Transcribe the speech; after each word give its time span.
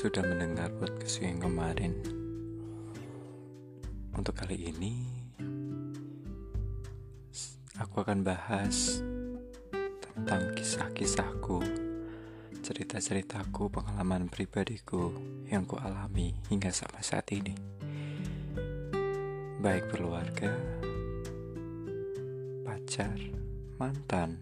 sudah 0.00 0.24
mendengar 0.24 0.72
podcast 0.80 1.20
yang 1.20 1.44
kemarin. 1.44 1.92
Untuk 4.16 4.32
kali 4.32 4.72
ini, 4.72 4.96
aku 7.76 8.00
akan 8.00 8.24
bahas 8.24 9.04
tentang 10.00 10.56
kisah-kisahku, 10.56 11.60
cerita-ceritaku, 12.64 13.68
pengalaman 13.68 14.32
pribadiku 14.32 15.12
yang 15.52 15.68
ku 15.68 15.76
alami 15.76 16.32
hingga 16.48 16.72
sampai 16.72 17.04
saat 17.04 17.28
ini. 17.36 17.52
Baik 19.60 19.92
keluarga, 19.92 20.48
pacar, 22.64 23.20
mantan, 23.76 24.40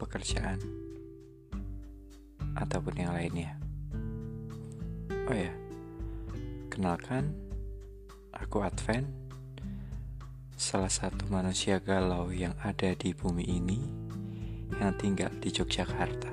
pekerjaan, 0.00 0.64
ataupun 2.56 2.96
yang 2.96 3.12
lainnya. 3.12 3.55
Oh 5.26 5.34
ya, 5.34 5.50
kenalkan, 6.70 7.34
aku 8.30 8.62
Advent, 8.62 9.10
salah 10.54 10.86
satu 10.86 11.26
manusia 11.26 11.82
galau 11.82 12.30
yang 12.30 12.54
ada 12.62 12.94
di 12.94 13.10
bumi 13.10 13.42
ini 13.42 13.82
yang 14.78 14.94
tinggal 14.94 15.34
di 15.42 15.50
Yogyakarta. 15.50 16.30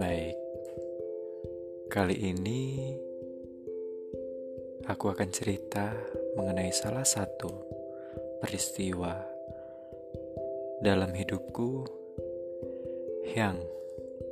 Baik, 0.00 0.36
kali 1.92 2.16
ini 2.32 2.65
akan 5.16 5.32
cerita 5.32 5.96
mengenai 6.36 6.68
salah 6.76 7.00
satu 7.00 7.48
peristiwa 8.36 9.16
dalam 10.84 11.08
hidupku 11.08 11.88
yang 13.32 13.56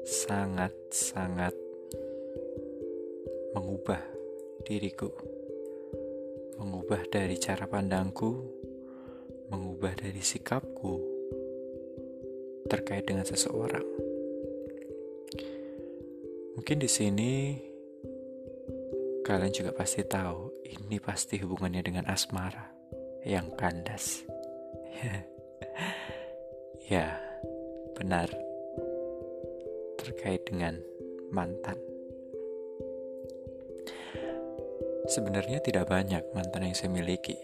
sangat-sangat 0.05 1.57
mengubah 3.57 4.05
diriku, 4.69 5.09
mengubah 6.61 7.01
dari 7.09 7.41
cara 7.41 7.65
pandangku, 7.65 8.45
mengubah 9.49 9.97
dari 9.97 10.21
sikapku 10.21 11.01
terkait 12.69 13.09
dengan 13.09 13.25
seseorang. 13.25 13.89
Mungkin 16.61 16.77
di 16.77 16.91
sini 16.93 17.33
Kalian 19.25 19.57
juga 19.57 19.73
pasti 19.73 20.05
tahu, 20.05 20.54
ini 20.65 20.97
pasti 20.97 21.37
hubungannya 21.37 21.85
dengan 21.85 22.05
asmara 22.09 22.73
yang 23.25 23.53
kandas. 23.57 24.25
ya, 26.93 27.21
benar. 27.97 28.29
Terkait 30.01 30.45
dengan 30.49 30.81
mantan. 31.33 31.77
Sebenarnya 35.05 35.61
tidak 35.61 35.93
banyak 35.93 36.25
mantan 36.33 36.65
yang 36.65 36.77
saya 36.77 36.89
miliki, 36.89 37.37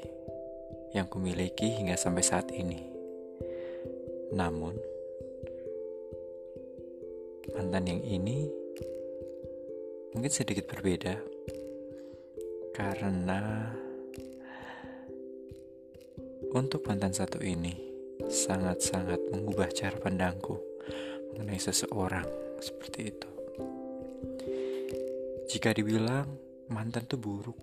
yang 0.96 1.04
kumiliki 1.12 1.76
hingga 1.76 1.96
sampai 2.00 2.24
saat 2.24 2.48
ini. 2.56 2.88
Namun, 4.32 4.72
mantan 7.52 7.84
yang 7.84 8.00
ini 8.00 8.48
mungkin 10.16 10.32
sedikit 10.32 10.66
berbeda 10.72 11.20
karena 12.74 13.70
untuk 16.50 16.82
mantan 16.86 17.14
satu 17.14 17.38
ini 17.42 17.74
sangat-sangat 18.26 19.18
mengubah 19.30 19.70
cara 19.70 19.96
pandangku 19.98 20.58
mengenai 21.32 21.62
seseorang 21.62 22.26
seperti 22.58 23.00
itu. 23.14 23.30
Jika 25.50 25.74
dibilang 25.74 26.30
mantan 26.70 27.06
itu 27.06 27.16
buruk, 27.18 27.58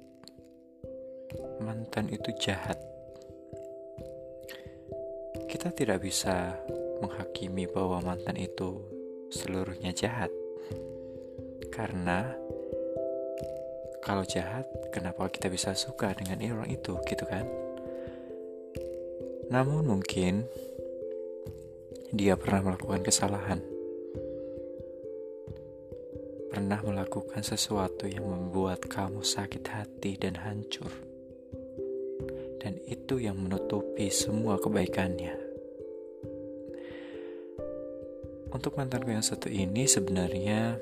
mantan 1.64 2.12
itu 2.12 2.32
jahat, 2.40 2.80
kita 5.48 5.72
tidak 5.72 6.04
bisa 6.04 6.56
menghakimi 7.00 7.68
bahwa 7.68 8.04
mantan 8.04 8.36
itu 8.36 8.84
seluruhnya 9.32 9.92
jahat, 9.92 10.32
karena 11.72 12.36
kalau 14.08 14.24
jahat, 14.24 14.64
kenapa 14.96 15.28
kita 15.28 15.52
bisa 15.52 15.76
suka 15.76 16.16
dengan 16.16 16.40
orang 16.56 16.72
itu, 16.72 16.96
gitu 17.04 17.28
kan? 17.28 17.44
Namun 19.52 19.84
mungkin 19.84 20.48
dia 22.16 22.40
pernah 22.40 22.72
melakukan 22.72 23.04
kesalahan. 23.04 23.60
Pernah 26.48 26.80
melakukan 26.88 27.44
sesuatu 27.44 28.08
yang 28.08 28.24
membuat 28.24 28.88
kamu 28.88 29.28
sakit 29.28 29.68
hati 29.68 30.16
dan 30.16 30.40
hancur. 30.40 30.88
Dan 32.64 32.80
itu 32.88 33.20
yang 33.20 33.36
menutupi 33.36 34.08
semua 34.08 34.56
kebaikannya. 34.56 35.36
Untuk 38.56 38.80
mantanku 38.80 39.12
yang 39.12 39.20
satu 39.22 39.52
ini 39.52 39.84
sebenarnya 39.84 40.80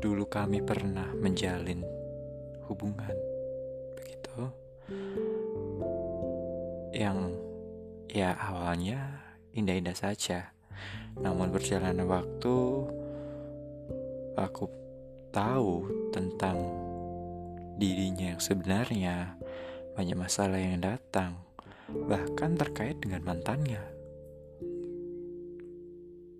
dulu 0.00 0.24
kami 0.24 0.64
pernah 0.64 1.12
menjalin 1.12 1.84
hubungan 2.64 3.12
begitu. 4.00 4.48
Yang 6.96 7.36
ya 8.08 8.32
awalnya 8.32 9.20
indah-indah 9.52 9.92
saja. 9.92 10.56
Namun 11.20 11.52
berjalannya 11.52 12.08
waktu 12.08 12.56
aku 14.40 14.64
tahu 15.28 15.84
tentang 16.16 16.56
dirinya 17.76 18.32
yang 18.32 18.40
sebenarnya. 18.40 19.36
Banyak 20.00 20.16
masalah 20.16 20.56
yang 20.56 20.80
datang 20.80 21.36
bahkan 22.08 22.56
terkait 22.56 22.96
dengan 23.04 23.20
mantannya. 23.20 23.84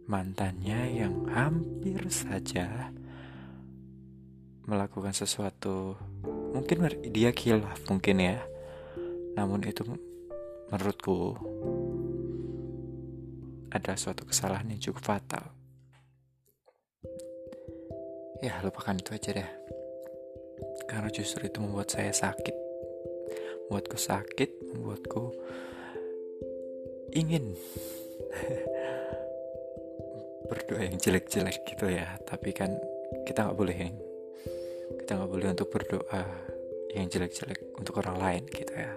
Mantannya 0.09 0.81
yang 0.97 1.28
hampir 1.28 2.03
saja 2.09 2.91
melakukan 4.70 5.10
sesuatu. 5.10 5.98
Mungkin 6.54 6.86
dia 7.10 7.34
kilaf 7.34 7.82
mungkin 7.91 8.22
ya. 8.22 8.38
Namun 9.34 9.66
itu 9.66 9.82
menurutku 10.70 11.34
ada 13.75 13.98
suatu 13.98 14.22
kesalahan 14.22 14.70
yang 14.70 14.78
cukup 14.78 15.03
fatal. 15.03 15.50
Ya 18.38 18.62
lupakan 18.62 18.94
itu 18.94 19.10
aja 19.10 19.42
deh. 19.42 19.50
Karena 20.87 21.10
justru 21.10 21.50
itu 21.50 21.58
membuat 21.58 21.91
saya 21.91 22.14
sakit. 22.14 22.54
Membuatku 23.66 23.98
sakit 23.98 24.50
membuatku 24.75 25.22
ingin 27.14 27.54
berdoa 30.50 30.82
yang 30.87 30.97
jelek-jelek 30.98 31.62
gitu 31.66 31.91
ya. 31.91 32.19
Tapi 32.26 32.54
kan 32.54 32.75
kita 33.26 33.47
nggak 33.47 33.58
boleh 33.58 33.76
yang 33.76 33.94
kita 35.10 35.26
nggak 35.26 35.34
boleh 35.34 35.50
untuk 35.50 35.71
berdoa 35.75 36.22
yang 36.94 37.10
jelek-jelek 37.10 37.75
untuk 37.75 37.99
orang 37.99 38.23
lain 38.23 38.43
gitu 38.46 38.70
ya. 38.70 38.94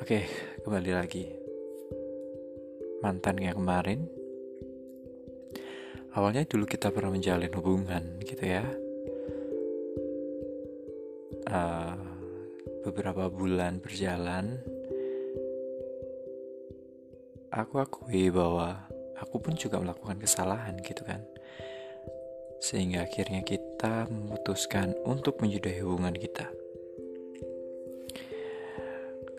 Oke 0.00 0.24
kembali 0.64 0.90
lagi. 0.96 1.28
Mantan 3.04 3.44
yang 3.44 3.60
kemarin. 3.60 4.08
Awalnya 6.16 6.48
dulu 6.48 6.64
kita 6.64 6.88
pernah 6.88 7.12
menjalin 7.12 7.52
hubungan 7.60 8.24
gitu 8.24 8.40
ya. 8.40 8.64
Uh, 11.44 12.00
beberapa 12.88 13.28
bulan 13.28 13.84
berjalan 13.84 14.64
aku 17.52 17.84
akui 17.84 18.32
bahwa 18.32 18.88
aku 19.20 19.44
pun 19.44 19.60
juga 19.60 19.76
melakukan 19.76 20.16
kesalahan 20.16 20.80
gitu 20.80 21.04
kan. 21.04 21.20
Sehingga 22.64 23.04
akhirnya 23.04 23.44
kita 23.44 23.67
memutuskan 23.86 24.98
untuk 25.06 25.38
menyudahi 25.38 25.78
hubungan 25.86 26.16
kita. 26.18 26.50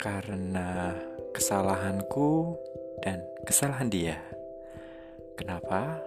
Karena 0.00 0.96
kesalahanku 1.36 2.56
dan 3.04 3.20
kesalahan 3.44 3.92
dia. 3.92 4.16
Kenapa? 5.36 6.00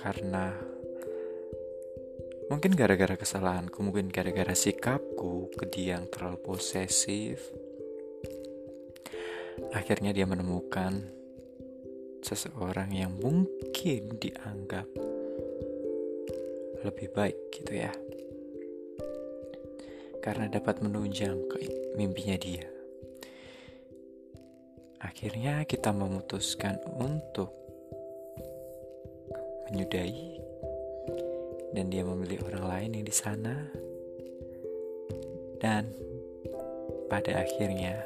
Karena 0.00 0.56
mungkin 2.48 2.72
gara-gara 2.72 3.12
kesalahanku, 3.20 3.84
mungkin 3.84 4.08
gara-gara 4.08 4.56
sikapku 4.56 5.52
ke 5.52 5.68
dia 5.68 6.00
yang 6.00 6.08
terlalu 6.08 6.40
posesif. 6.40 7.44
Akhirnya 9.76 10.16
dia 10.16 10.24
menemukan 10.24 11.12
seseorang 12.24 12.88
yang 12.96 13.12
mungkin 13.20 14.16
dianggap 14.16 15.11
lebih 16.82 17.08
baik 17.14 17.38
gitu 17.54 17.78
ya. 17.78 17.90
Karena 20.22 20.46
dapat 20.46 20.78
menunjang 20.82 21.34
ke 21.50 21.56
mimpinya 21.98 22.38
dia. 22.38 22.66
Akhirnya 25.02 25.66
kita 25.66 25.90
memutuskan 25.90 26.78
untuk 26.86 27.50
menyudahi 29.66 30.38
dan 31.74 31.90
dia 31.90 32.06
memilih 32.06 32.46
orang 32.46 32.64
lain 32.70 32.90
yang 33.00 33.06
di 33.06 33.14
sana. 33.14 33.66
Dan 35.58 35.90
pada 37.10 37.42
akhirnya 37.42 38.02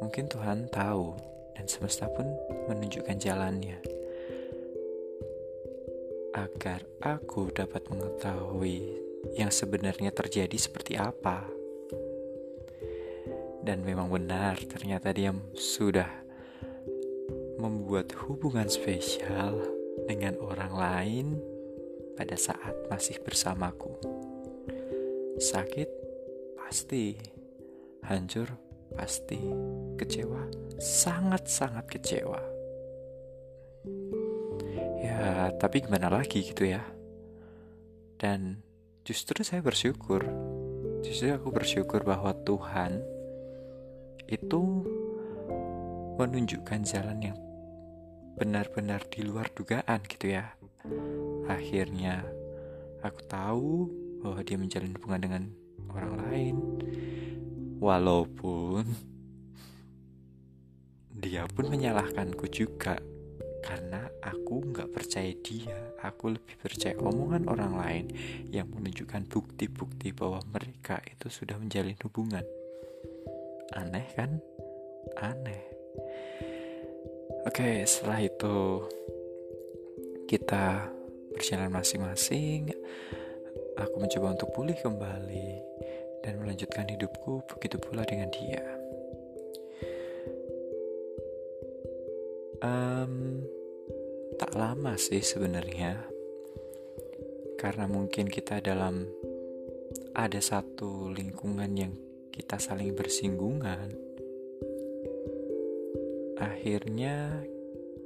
mungkin 0.00 0.28
Tuhan 0.28 0.68
tahu 0.68 1.16
dan 1.56 1.64
semesta 1.68 2.08
pun 2.08 2.24
menunjukkan 2.68 3.16
jalannya 3.20 4.01
agar 6.32 6.84
aku 7.04 7.52
dapat 7.52 7.84
mengetahui 7.92 8.96
yang 9.36 9.52
sebenarnya 9.52 10.10
terjadi 10.10 10.56
seperti 10.56 10.96
apa. 10.96 11.44
Dan 13.62 13.86
memang 13.86 14.10
benar, 14.10 14.58
ternyata 14.66 15.14
dia 15.14 15.30
sudah 15.54 16.10
membuat 17.62 18.10
hubungan 18.26 18.66
spesial 18.66 19.54
dengan 20.10 20.34
orang 20.42 20.74
lain 20.74 21.26
pada 22.18 22.34
saat 22.34 22.74
masih 22.90 23.22
bersamaku. 23.22 23.94
Sakit 25.38 25.86
pasti, 26.58 27.14
hancur 28.02 28.50
pasti, 28.98 29.38
kecewa 29.94 30.50
sangat-sangat 30.82 31.86
kecewa. 31.86 32.51
Ya, 35.02 35.50
tapi 35.58 35.82
gimana 35.82 36.06
lagi 36.06 36.46
gitu 36.46 36.62
ya. 36.62 36.86
Dan 38.22 38.62
justru 39.02 39.42
saya 39.42 39.58
bersyukur. 39.58 40.22
Justru 41.02 41.34
aku 41.34 41.50
bersyukur 41.50 42.06
bahwa 42.06 42.30
Tuhan 42.46 43.02
itu 44.30 44.62
menunjukkan 46.22 46.86
jalan 46.86 47.18
yang 47.18 47.38
benar-benar 48.38 49.02
di 49.10 49.26
luar 49.26 49.50
dugaan 49.50 50.06
gitu 50.06 50.38
ya. 50.38 50.54
Akhirnya 51.50 52.22
aku 53.02 53.20
tahu 53.26 53.90
bahwa 54.22 54.38
dia 54.46 54.54
menjalin 54.54 54.94
hubungan 54.94 55.20
dengan 55.20 55.42
orang 55.90 56.14
lain. 56.30 56.56
Walaupun 57.82 58.86
dia 61.18 61.42
pun 61.50 61.66
menyalahkanku 61.66 62.46
juga 62.54 63.02
karena 63.62 64.10
aku 64.20 64.74
nggak 64.74 64.90
percaya 64.90 65.30
dia. 65.40 65.94
Aku 66.02 66.34
lebih 66.34 66.58
percaya 66.58 66.98
omongan 66.98 67.46
orang 67.46 67.72
lain 67.78 68.06
yang 68.50 68.66
menunjukkan 68.68 69.30
bukti-bukti 69.30 70.10
bahwa 70.10 70.42
mereka 70.50 70.98
itu 71.06 71.30
sudah 71.30 71.56
menjalin 71.56 71.96
hubungan. 72.02 72.42
Aneh 73.78 74.06
kan? 74.18 74.42
Aneh. 75.22 75.62
Oke 77.46 77.86
setelah 77.86 78.18
itu 78.18 78.86
kita 80.26 80.90
berjalan 81.38 81.70
masing-masing. 81.70 82.74
Aku 83.78 83.96
mencoba 83.96 84.36
untuk 84.36 84.50
pulih 84.52 84.76
kembali 84.76 85.50
dan 86.26 86.42
melanjutkan 86.42 86.90
hidupku. 86.90 87.46
Begitu 87.56 87.80
pula 87.80 88.04
dengan 88.04 88.28
dia 88.28 88.81
Um, 92.62 93.42
tak 94.38 94.54
lama 94.54 94.94
sih 94.94 95.18
sebenarnya, 95.18 95.98
karena 97.58 97.90
mungkin 97.90 98.30
kita 98.30 98.62
dalam 98.62 99.02
ada 100.14 100.38
satu 100.38 101.10
lingkungan 101.10 101.74
yang 101.74 101.90
kita 102.30 102.62
saling 102.62 102.94
bersinggungan. 102.94 103.98
Akhirnya 106.38 107.42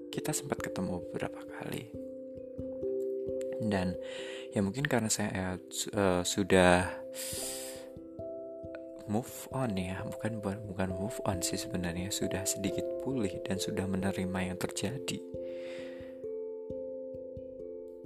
kita 0.09 0.33
sempat 0.33 0.65
ketemu 0.65 1.05
beberapa 1.05 1.45
kali, 1.61 1.93
dan 3.61 3.93
ya 4.57 4.65
mungkin 4.65 4.89
karena 4.89 5.13
saya 5.13 5.61
uh, 5.93 6.25
sudah 6.25 6.97
move 9.05 9.53
on 9.53 9.77
ya. 9.77 10.01
Bukan 10.01 10.41
bukan 10.41 10.89
move 10.97 11.21
on 11.29 11.45
sih 11.45 11.61
sebenarnya. 11.61 12.09
Sudah 12.09 12.49
sedikit 12.49 12.96
pulih 13.07 13.39
dan 13.47 13.63
sudah 13.63 13.87
menerima 13.87 14.51
yang 14.51 14.59
terjadi. 14.59 15.23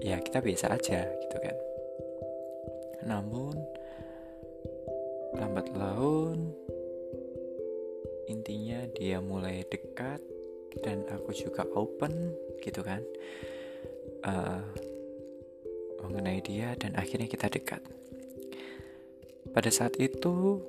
Ya 0.04 0.20
kita 0.20 0.44
biasa 0.44 0.76
aja 0.76 1.08
gitu 1.08 1.36
kan. 1.40 1.56
Namun 3.08 3.56
lambat 5.40 5.72
laun 5.72 6.52
intinya 8.28 8.84
dia 8.92 9.24
mulai 9.24 9.64
dekat 9.72 10.20
dan 10.84 11.08
aku 11.08 11.32
juga 11.32 11.64
open 11.72 12.36
gitu 12.60 12.84
kan. 12.84 13.00
Uh, 14.20 14.60
mengenai 16.04 16.44
dia 16.44 16.76
dan 16.76 16.92
akhirnya 17.00 17.24
kita 17.24 17.48
dekat. 17.48 17.80
Pada 19.48 19.72
saat 19.72 19.96
itu 19.96 20.60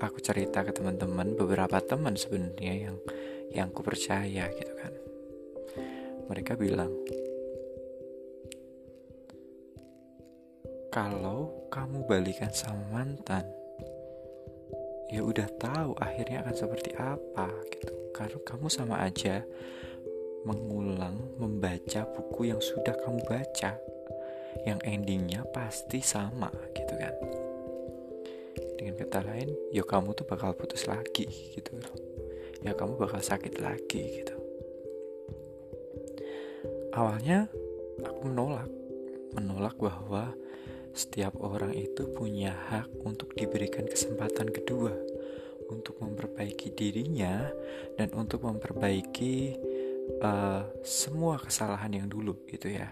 aku 0.00 0.18
cerita 0.24 0.64
ke 0.64 0.72
teman-teman 0.72 1.36
beberapa 1.36 1.76
teman 1.84 2.16
sebenarnya 2.16 2.88
yang 2.88 2.96
yang 3.52 3.68
ku 3.68 3.84
percaya 3.84 4.48
gitu 4.48 4.72
kan. 4.80 4.92
Mereka 6.32 6.56
bilang 6.56 6.90
kalau 10.88 11.68
kamu 11.68 12.08
balikan 12.08 12.50
sama 12.50 12.82
mantan 12.90 13.44
ya 15.12 15.20
udah 15.20 15.46
tahu 15.60 15.94
akhirnya 16.00 16.42
akan 16.42 16.56
seperti 16.56 16.90
apa 16.96 17.50
gitu. 17.68 17.92
Karena 18.16 18.38
kamu 18.42 18.66
sama 18.72 19.04
aja 19.04 19.44
mengulang 20.48 21.36
membaca 21.36 22.08
buku 22.16 22.48
yang 22.48 22.60
sudah 22.64 22.96
kamu 22.96 23.20
baca 23.28 23.76
yang 24.64 24.80
endingnya 24.82 25.44
pasti 25.52 26.00
sama 26.00 26.48
gitu 26.72 26.94
kan 26.96 27.14
dengan 28.80 28.96
kata 28.96 29.20
lain 29.28 29.52
ya 29.76 29.84
kamu 29.84 30.16
tuh 30.16 30.24
bakal 30.24 30.56
putus 30.56 30.88
lagi 30.88 31.28
gitu 31.28 31.76
loh 31.76 31.92
ya 32.64 32.72
kamu 32.72 32.96
bakal 32.96 33.20
sakit 33.20 33.60
lagi 33.60 34.24
gitu 34.24 34.34
awalnya 36.96 37.44
aku 38.00 38.20
menolak 38.24 38.72
menolak 39.36 39.76
bahwa 39.76 40.32
setiap 40.96 41.36
orang 41.38 41.76
itu 41.76 42.08
punya 42.08 42.56
hak 42.72 42.88
untuk 43.04 43.36
diberikan 43.36 43.84
kesempatan 43.84 44.48
kedua 44.48 44.96
untuk 45.70 46.02
memperbaiki 46.02 46.74
dirinya 46.74 47.46
dan 47.94 48.10
untuk 48.16 48.42
memperbaiki 48.42 49.54
uh, 50.18 50.66
semua 50.82 51.38
kesalahan 51.38 51.94
yang 51.94 52.08
dulu 52.10 52.34
gitu 52.50 52.74
ya. 52.74 52.90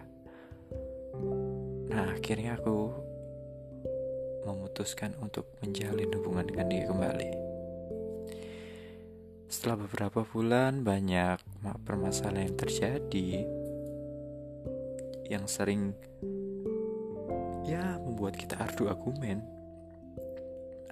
Nah, 1.91 2.15
akhirnya 2.15 2.55
aku 2.55 3.08
memutuskan 4.47 5.17
untuk 5.19 5.49
menjalin 5.65 6.11
hubungan 6.15 6.47
dengan 6.47 6.67
dia 6.69 6.85
kembali. 6.87 7.31
Setelah 9.49 9.89
beberapa 9.89 10.29
bulan, 10.29 10.85
banyak 10.85 11.41
permasalahan 11.89 12.53
yang 12.53 12.57
terjadi 12.61 13.29
yang 15.29 15.45
sering 15.45 15.93
ya 17.69 18.01
membuat 18.01 18.37
kita 18.37 18.61
adu 18.61 18.89
argumen, 18.89 19.45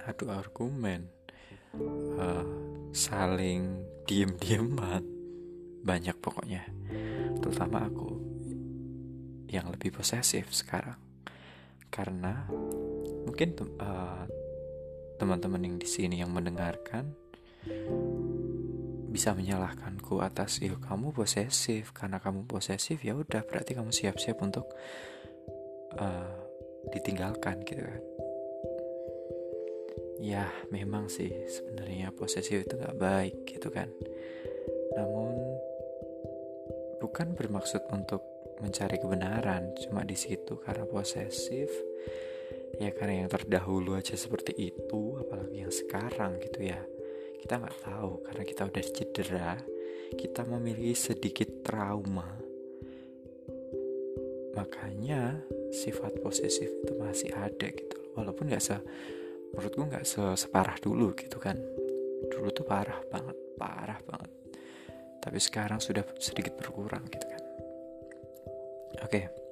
adu 0.05 0.29
argumen, 0.29 1.09
uh, 2.17 2.45
saling 2.93 3.81
diem-dieman, 4.05 5.05
banyak 5.81 6.17
pokoknya. 6.21 6.65
Terutama 7.41 7.89
aku 7.89 8.09
yang 9.49 9.69
lebih 9.73 9.93
posesif 9.93 10.53
sekarang, 10.53 10.97
karena 11.89 12.45
mungkin 13.27 13.51
uh, 13.83 14.23
teman-teman 15.19 15.67
yang 15.67 15.75
di 15.75 15.89
sini 15.89 16.23
yang 16.23 16.31
mendengarkan 16.31 17.11
bisa 19.11 19.33
menyalahkanku 19.33 20.21
atas 20.21 20.61
ya 20.61 20.77
kamu 20.77 21.11
posesif. 21.11 21.91
Karena 21.91 22.21
kamu 22.21 22.47
posesif 22.47 23.01
ya 23.03 23.17
udah 23.17 23.43
berarti 23.43 23.75
kamu 23.75 23.91
siap-siap 23.91 24.37
untuk 24.39 24.69
uh, 25.99 26.37
ditinggalkan 26.93 27.65
gitu 27.67 27.83
kan. 27.83 28.03
Ya 30.17 30.45
memang 30.73 31.09
sih 31.09 31.29
sebenarnya 31.49 32.13
posesif 32.13 32.63
itu 32.65 32.73
nggak 32.77 32.97
baik 32.97 33.35
gitu 33.49 33.73
kan. 33.73 33.89
Namun 34.93 35.33
bukan 37.01 37.33
bermaksud 37.37 37.85
untuk 37.93 38.21
mencari 38.61 39.01
kebenaran 39.01 39.73
cuma 39.81 40.05
di 40.05 40.17
situ. 40.17 40.61
Karena 40.61 40.85
posesif 40.85 41.69
ya 42.77 42.93
karena 42.93 43.25
yang 43.25 43.29
terdahulu 43.29 43.97
aja 43.97 44.13
seperti 44.13 44.53
itu 44.57 45.17
apalagi 45.17 45.65
yang 45.65 45.73
sekarang 45.73 46.37
gitu 46.41 46.69
ya. 46.69 46.79
Kita 47.37 47.61
nggak 47.61 47.77
tahu 47.85 48.11
karena 48.25 48.43
kita 48.45 48.61
udah 48.69 48.83
cedera 48.83 49.53
kita 50.15 50.47
memiliki 50.47 50.95
sedikit 50.95 51.49
trauma. 51.65 52.27
Makanya 54.55 55.37
sifat 55.69 56.23
posesif 56.23 56.71
itu 56.71 56.93
masih 56.97 57.35
ada 57.35 57.67
gitu 57.67 57.97
walaupun 58.15 58.49
nggak 58.49 58.63
se 58.63 58.77
menurutku 59.53 59.83
nggak 59.83 60.05
se 60.07 60.23
separah 60.39 60.77
dulu 60.79 61.13
gitu 61.17 61.37
kan. 61.37 61.59
Dulu 62.29 62.49
tuh 62.55 62.65
parah 62.65 63.01
banget 63.11 63.37
parah 63.59 63.99
banget. 64.05 64.31
Tapi 65.21 65.37
sekarang 65.43 65.83
sudah 65.83 66.07
sedikit 66.17 66.55
berkurang 66.55 67.03
gitu 67.11 67.27
kan. 67.27 67.43
Oke 69.03 69.47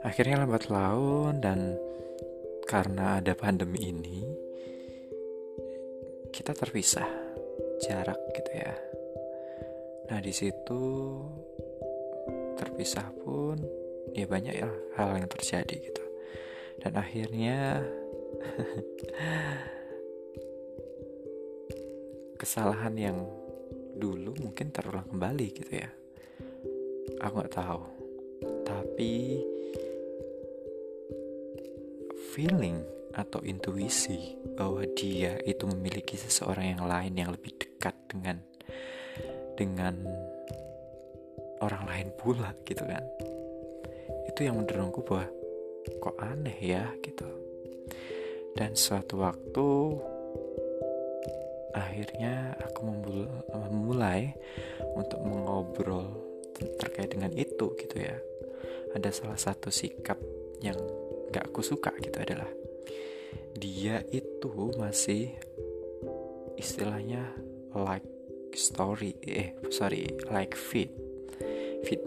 akhirnya 0.00 0.44
lambat 0.44 0.72
laun 0.72 1.44
dan 1.44 1.76
karena 2.70 3.18
ada 3.18 3.34
pandemi 3.34 3.90
ini 3.90 4.22
kita 6.30 6.54
terpisah 6.54 7.10
jarak 7.82 8.30
gitu 8.30 8.52
ya. 8.54 8.78
Nah 10.06 10.22
di 10.22 10.30
situ 10.30 10.82
terpisah 12.54 13.10
pun 13.10 13.58
ya 14.14 14.22
banyak 14.30 14.54
ya 14.54 14.70
hal 14.94 15.18
yang 15.18 15.26
terjadi 15.26 15.82
gitu. 15.82 16.04
Dan 16.78 16.94
akhirnya 16.94 17.82
kesalahan 22.40 22.94
yang 22.94 23.18
dulu 23.98 24.30
mungkin 24.38 24.70
terulang 24.70 25.10
kembali 25.10 25.46
gitu 25.58 25.74
ya. 25.74 25.90
Aku 27.18 27.34
nggak 27.34 27.50
tahu. 27.50 27.82
Tapi 28.62 29.42
feeling 32.40 32.80
atau 33.12 33.44
intuisi 33.44 34.32
bahwa 34.56 34.80
dia 34.96 35.36
itu 35.44 35.68
memiliki 35.68 36.16
seseorang 36.16 36.72
yang 36.72 36.88
lain 36.88 37.12
yang 37.12 37.28
lebih 37.36 37.52
dekat 37.52 37.92
dengan 38.08 38.40
dengan 39.60 39.92
orang 41.60 41.84
lain 41.84 42.08
pula 42.16 42.56
gitu 42.64 42.80
kan. 42.80 43.04
Itu 44.24 44.48
yang 44.48 44.56
mendorongku 44.56 45.04
bahwa 45.04 45.28
kok 46.00 46.16
aneh 46.16 46.56
ya 46.64 46.88
gitu. 47.04 47.28
Dan 48.56 48.72
suatu 48.72 49.20
waktu 49.20 49.68
akhirnya 51.76 52.56
aku 52.56 52.88
memulai 53.52 54.32
untuk 54.96 55.20
mengobrol 55.28 56.08
terkait 56.80 57.12
dengan 57.12 57.36
itu 57.36 57.76
gitu 57.76 58.00
ya. 58.00 58.16
Ada 58.96 59.12
salah 59.12 59.36
satu 59.36 59.68
sikap 59.68 60.16
yang 60.64 60.80
gak 61.30 61.50
aku 61.50 61.62
suka 61.62 61.94
gitu 62.02 62.18
adalah 62.20 62.50
dia 63.54 64.02
itu 64.10 64.50
masih 64.78 65.34
istilahnya 66.58 67.30
like 67.74 68.06
story 68.54 69.14
eh 69.24 69.54
sorry 69.70 70.10
like 70.28 70.58
feed 70.58 70.90
feed 71.86 72.02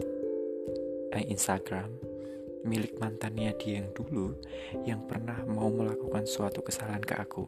eh, 1.16 1.24
Instagram 1.26 1.88
milik 2.64 2.96
mantannya 2.96 3.52
dia 3.60 3.84
yang 3.84 3.92
dulu 3.92 4.32
yang 4.88 5.04
pernah 5.04 5.36
mau 5.44 5.68
melakukan 5.68 6.24
suatu 6.24 6.64
kesalahan 6.64 7.04
ke 7.04 7.14
aku. 7.20 7.44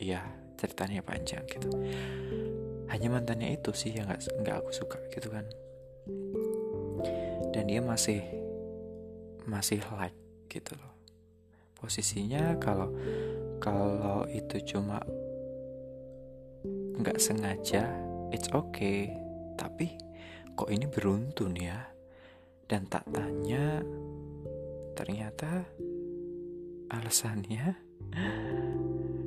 Iya, 0.00 0.24
ceritanya 0.56 1.04
panjang 1.04 1.44
gitu. 1.44 1.68
Hanya 2.88 3.12
mantannya 3.12 3.60
itu 3.60 3.76
sih 3.76 3.92
yang 3.92 4.08
nggak 4.08 4.24
nggak 4.40 4.56
aku 4.64 4.72
suka 4.72 4.98
gitu 5.12 5.28
kan. 5.28 5.44
Dan 7.52 7.68
dia 7.68 7.84
masih 7.84 8.24
masih 9.44 9.84
like 10.00 10.16
gitu 10.48 10.74
loh. 10.78 10.94
Posisinya 11.76 12.56
kalau 12.56 12.90
kalau 13.60 14.24
itu 14.32 14.62
cuma 14.74 15.02
nggak 16.96 17.20
sengaja, 17.20 17.86
it's 18.32 18.48
okay. 18.50 19.12
Tapi 19.54 19.92
kok 20.56 20.72
ini 20.72 20.88
beruntun 20.88 21.52
ya? 21.54 21.84
Dan 22.66 22.90
tak 22.90 23.06
tanya 23.14 23.84
ternyata 24.96 25.68
alasannya 26.88 27.76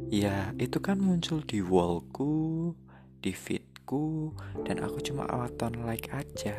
ya 0.09 0.49
itu 0.57 0.81
kan 0.81 0.97
muncul 0.97 1.45
di 1.45 1.61
wallku 1.61 2.73
di 3.21 3.29
feedku 3.29 4.33
dan 4.65 4.81
aku 4.81 4.97
cuma 5.05 5.29
awatan 5.29 5.85
like 5.85 6.09
aja 6.09 6.57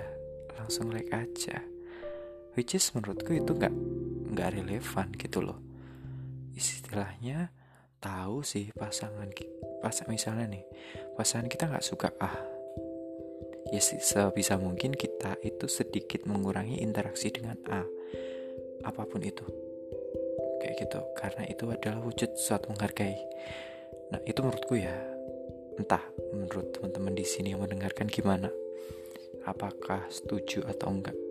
langsung 0.55 0.95
like 0.95 1.11
aja 1.11 1.59
which 2.61 2.77
is 2.77 2.93
menurutku 2.93 3.33
itu 3.33 3.57
nggak 3.57 3.73
nggak 4.37 4.53
relevan 4.53 5.09
gitu 5.17 5.41
loh. 5.41 5.57
Istilahnya 6.53 7.49
tahu 8.05 8.45
sih 8.45 8.69
pasangan 8.77 9.33
pas 9.81 9.97
misalnya 10.13 10.45
nih 10.45 10.65
pasangan 11.17 11.49
kita 11.49 11.73
nggak 11.73 11.81
suka 11.81 12.13
ah 12.21 12.37
ya 13.73 13.81
sebisa 13.81 14.61
mungkin 14.61 14.93
kita 14.93 15.41
itu 15.41 15.73
sedikit 15.73 16.29
mengurangi 16.29 16.85
interaksi 16.85 17.33
dengan 17.33 17.57
A. 17.65 17.81
Apa 18.85 19.09
pun 19.09 19.25
itu. 19.25 19.49
Kayak 20.61 20.85
gitu 20.85 21.01
karena 21.17 21.49
itu 21.49 21.65
adalah 21.73 22.05
wujud 22.05 22.37
suatu 22.37 22.77
menghargai. 22.77 23.17
Nah 24.13 24.21
itu 24.29 24.37
menurutku 24.45 24.77
ya. 24.77 24.93
Entah 25.81 26.05
menurut 26.37 26.77
teman-teman 26.77 27.17
di 27.17 27.25
sini 27.25 27.57
yang 27.57 27.65
mendengarkan 27.65 28.05
gimana. 28.05 28.53
Apakah 29.49 30.05
setuju 30.13 30.69
atau 30.69 30.93
enggak 30.93 31.30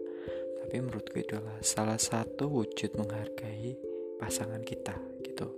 tapi 0.70 0.86
menurutku 0.86 1.18
itu 1.18 1.34
adalah 1.34 1.58
salah 1.66 1.98
satu 1.98 2.46
wujud 2.46 2.94
menghargai 2.94 3.74
pasangan 4.22 4.62
kita 4.62 4.94
gitu. 5.26 5.50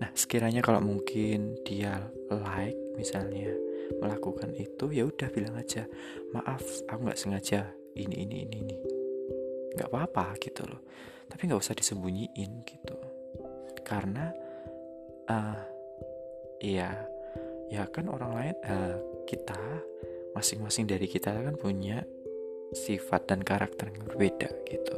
Nah 0.00 0.08
sekiranya 0.16 0.64
kalau 0.64 0.80
mungkin 0.80 1.60
dia 1.60 2.08
like 2.32 2.80
misalnya 2.96 3.52
melakukan 4.00 4.56
itu 4.56 4.88
ya 4.96 5.04
udah 5.04 5.28
bilang 5.28 5.60
aja 5.60 5.84
maaf 6.32 6.64
aku 6.88 7.04
nggak 7.04 7.20
sengaja 7.20 7.68
ini 8.00 8.24
ini 8.24 8.48
ini 8.48 8.56
ini. 8.64 8.76
Nggak 9.76 9.92
apa-apa 9.92 10.40
gitu 10.40 10.64
loh. 10.64 10.80
Tapi 11.28 11.44
nggak 11.44 11.60
usah 11.60 11.76
disembunyiin 11.76 12.64
gitu. 12.64 12.96
Karena 13.84 14.32
uh, 15.28 15.60
ya 16.64 16.96
ya 17.68 17.84
kan 17.92 18.08
orang 18.08 18.32
lain 18.40 18.56
uh, 18.64 18.96
kita 19.28 19.60
masing-masing 20.32 20.88
dari 20.88 21.04
kita 21.04 21.36
kan 21.36 21.60
punya 21.60 22.00
sifat 22.74 23.30
dan 23.30 23.40
karakter 23.42 23.90
yang 23.90 24.04
berbeda 24.06 24.50
gitu. 24.68 24.96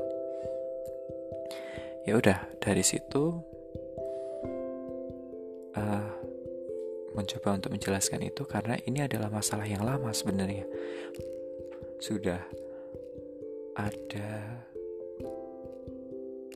Ya 2.02 2.18
udah 2.18 2.38
dari 2.58 2.82
situ 2.82 3.38
uh, 5.78 6.10
mencoba 7.14 7.62
untuk 7.62 7.70
menjelaskan 7.72 8.26
itu 8.26 8.42
karena 8.44 8.74
ini 8.84 9.06
adalah 9.06 9.30
masalah 9.30 9.64
yang 9.64 9.86
lama 9.86 10.10
sebenarnya. 10.10 10.66
Sudah 12.02 12.42
ada 13.78 14.30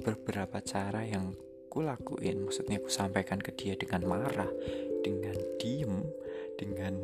beberapa 0.05 0.61
cara 0.61 1.03
yang 1.03 1.33
ku 1.71 1.85
lakuin 1.85 2.47
maksudnya 2.47 2.81
ku 2.81 2.89
sampaikan 2.89 3.41
ke 3.41 3.53
dia 3.53 3.77
dengan 3.77 4.05
marah 4.09 4.49
dengan 5.05 5.37
diem 5.61 6.05
dengan 6.57 6.95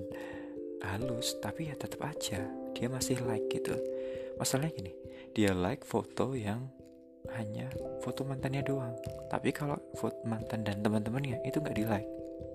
halus 0.80 1.36
tapi 1.44 1.68
ya 1.68 1.76
tetap 1.76 2.02
aja 2.08 2.40
dia 2.74 2.88
masih 2.88 3.20
like 3.24 3.46
gitu. 3.52 3.76
Masalahnya 4.40 4.72
gini 4.74 4.92
dia 5.32 5.56
like 5.56 5.84
foto 5.84 6.36
yang 6.36 6.68
hanya 7.32 7.70
foto 8.04 8.26
mantannya 8.26 8.60
doang. 8.66 8.92
Tapi 9.32 9.54
kalau 9.54 9.78
foto 9.96 10.18
mantan 10.28 10.66
dan 10.66 10.84
teman-temannya 10.84 11.40
itu 11.46 11.62
nggak 11.62 11.76
di 11.76 11.84
like 11.88 12.10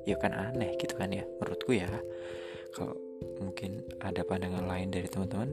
ya 0.05 0.15
kan 0.19 0.31
aneh 0.31 0.75
gitu 0.77 0.93
kan 0.93 1.09
ya 1.09 1.25
menurutku 1.41 1.73
ya. 1.73 1.89
Kalau 2.75 2.93
mungkin 3.41 3.81
ada 4.03 4.21
pandangan 4.21 4.67
lain 4.67 4.93
dari 4.93 5.07
teman-teman 5.09 5.49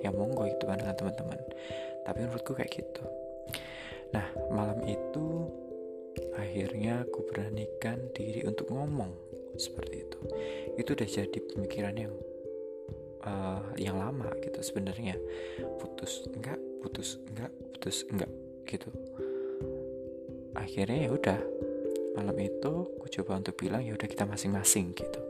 ya 0.00 0.08
monggo 0.08 0.48
itu 0.48 0.64
pandangan 0.64 0.96
teman-teman. 0.96 1.38
Tapi 2.08 2.18
menurutku 2.24 2.56
kayak 2.56 2.72
gitu. 2.72 3.04
Nah 4.16 4.26
malam 4.54 4.80
itu 4.88 5.50
akhirnya 6.36 7.04
aku 7.04 7.28
beranikan 7.28 7.98
diri 8.16 8.44
untuk 8.48 8.72
ngomong 8.72 9.12
seperti 9.60 10.08
itu. 10.08 10.18
Itu 10.80 10.96
udah 10.96 11.08
jadi 11.08 11.38
pemikiran 11.52 11.94
yang 11.98 12.14
uh, 13.26 13.62
yang 13.78 13.98
lama 13.98 14.30
gitu 14.42 14.60
sebenarnya. 14.62 15.18
Putus 15.78 16.26
enggak 16.30 16.58
putus 16.82 17.18
enggak 17.30 17.52
putus 17.74 17.96
enggak 18.10 18.30
gitu. 18.66 18.88
Akhirnya 20.52 21.08
ya 21.08 21.10
udah 21.14 21.40
malam 22.12 22.36
itu 22.38 22.72
aku 22.98 23.06
coba 23.20 23.40
untuk 23.40 23.56
bilang 23.56 23.82
ya 23.82 23.96
udah 23.96 24.08
kita 24.08 24.28
masing-masing 24.28 24.92
gitu. 24.92 25.20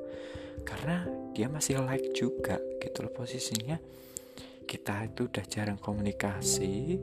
Karena 0.63 1.07
dia 1.33 1.49
masih 1.49 1.81
like 1.83 2.13
juga 2.13 2.59
gitu 2.83 3.07
loh 3.07 3.13
posisinya. 3.13 3.79
Kita 4.63 5.05
itu 5.05 5.29
udah 5.29 5.45
jarang 5.49 5.79
komunikasi 5.79 6.97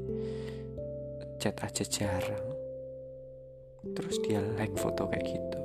chat 1.40 1.56
aja 1.64 1.86
jarang. 1.88 2.48
Terus 3.96 4.20
dia 4.22 4.44
like 4.60 4.76
foto 4.76 5.08
kayak 5.08 5.26
gitu. 5.26 5.60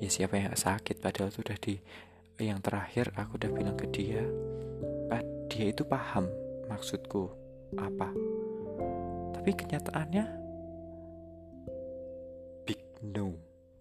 Ya 0.00 0.08
siapa 0.08 0.40
yang 0.40 0.54
sakit 0.54 1.02
padahal 1.02 1.28
itu 1.28 1.44
udah 1.44 1.58
di 1.60 1.74
yang 2.44 2.64
terakhir 2.64 3.12
aku 3.16 3.36
udah 3.36 3.50
bilang 3.52 3.76
ke 3.76 3.86
dia 3.92 4.24
ah, 5.12 5.22
dia 5.50 5.68
itu 5.68 5.82
paham 5.84 6.30
maksudku 6.70 7.28
apa. 7.76 8.08
Tapi 9.34 9.50
kenyataannya 9.54 10.24
big 12.64 12.80
no 13.02 13.34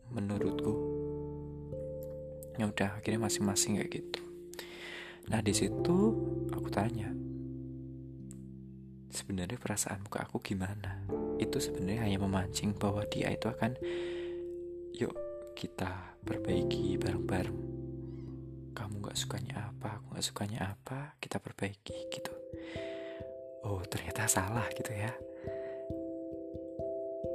menurutku. 0.09 0.73
Ya 2.59 2.67
udah 2.67 2.99
akhirnya 2.99 3.23
masing-masing 3.23 3.79
kayak 3.79 4.03
gitu. 4.03 4.21
Nah 5.31 5.39
di 5.39 5.53
situ 5.55 5.97
aku 6.51 6.67
tanya, 6.73 7.13
sebenarnya 9.13 9.55
perasaan 9.61 10.03
muka 10.03 10.25
aku 10.27 10.41
gimana? 10.43 11.05
Itu 11.39 11.61
sebenarnya 11.61 12.09
hanya 12.09 12.19
memancing 12.19 12.75
bahwa 12.75 13.05
dia 13.07 13.31
itu 13.31 13.47
akan 13.47 13.77
yuk 14.97 15.15
kita 15.55 16.17
perbaiki 16.25 16.99
bareng-bareng 16.99 17.88
kamu 18.79 19.03
gak 19.03 19.19
sukanya 19.19 19.67
apa 19.67 19.99
aku 19.99 20.15
gak 20.15 20.27
sukanya 20.31 20.59
apa 20.71 21.19
kita 21.19 21.43
perbaiki 21.43 22.07
gitu. 22.07 22.31
Oh 23.67 23.83
ternyata 23.83 24.31
salah 24.31 24.71
gitu 24.71 24.95
ya. 24.95 25.11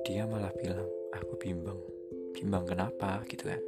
Dia 0.08 0.24
malah 0.24 0.52
bilang 0.56 0.88
aku 1.12 1.36
bimbang. 1.36 1.76
Bimbang 2.32 2.64
kenapa? 2.64 3.20
gitu 3.28 3.52
kan. 3.52 3.60